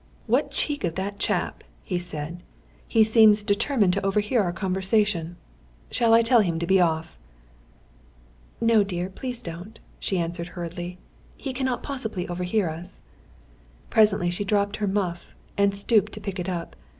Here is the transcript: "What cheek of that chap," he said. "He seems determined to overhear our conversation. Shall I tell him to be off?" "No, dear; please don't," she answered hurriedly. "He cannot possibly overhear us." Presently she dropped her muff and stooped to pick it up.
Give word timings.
"What 0.25 0.49
cheek 0.49 0.83
of 0.83 0.95
that 0.95 1.19
chap," 1.19 1.63
he 1.83 1.99
said. 1.99 2.41
"He 2.87 3.03
seems 3.03 3.43
determined 3.43 3.93
to 3.93 4.03
overhear 4.03 4.41
our 4.41 4.51
conversation. 4.51 5.37
Shall 5.91 6.11
I 6.15 6.23
tell 6.23 6.39
him 6.39 6.57
to 6.57 6.65
be 6.65 6.81
off?" 6.81 7.19
"No, 8.59 8.83
dear; 8.83 9.09
please 9.11 9.43
don't," 9.43 9.77
she 9.99 10.17
answered 10.17 10.47
hurriedly. 10.57 10.97
"He 11.37 11.53
cannot 11.53 11.83
possibly 11.83 12.27
overhear 12.27 12.67
us." 12.67 12.99
Presently 13.91 14.31
she 14.31 14.43
dropped 14.43 14.77
her 14.77 14.87
muff 14.87 15.27
and 15.55 15.71
stooped 15.75 16.13
to 16.13 16.19
pick 16.19 16.39
it 16.39 16.49
up. 16.49 16.75